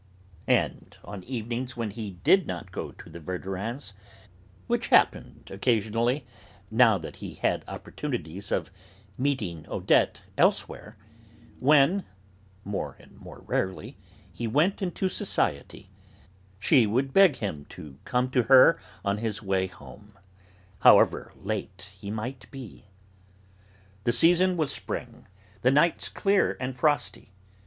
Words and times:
And 0.47 0.97
on 1.03 1.23
evenings 1.25 1.77
when 1.77 1.91
he 1.91 2.17
did 2.23 2.47
not 2.47 2.71
go 2.71 2.91
to 2.93 3.07
the 3.07 3.19
Verdurins' 3.19 3.93
(which 4.65 4.87
happened 4.87 5.51
occasionally, 5.51 6.25
now 6.71 6.97
that 6.97 7.17
he 7.17 7.35
had 7.35 7.63
opportunities 7.67 8.51
of 8.51 8.71
meeting 9.15 9.63
Odette 9.69 10.21
elsewhere), 10.39 10.97
when 11.59 12.03
more 12.63 12.97
and 12.99 13.15
more 13.19 13.41
rarely 13.45 13.95
he 14.33 14.47
went 14.47 14.81
into 14.81 15.07
society, 15.07 15.91
she 16.57 16.87
would 16.87 17.13
beg 17.13 17.35
him 17.35 17.65
to 17.65 17.99
come 18.03 18.31
to 18.31 18.41
her 18.45 18.79
on 19.05 19.19
his 19.19 19.43
way 19.43 19.67
home, 19.67 20.17
however 20.79 21.31
late 21.35 21.85
he 21.95 22.09
might 22.09 22.49
be. 22.49 22.85
The 24.05 24.11
season 24.11 24.57
was 24.57 24.73
spring, 24.73 25.27
the 25.61 25.69
nights 25.69 26.09
clear 26.09 26.57
and 26.59 26.75
frosty. 26.75 27.33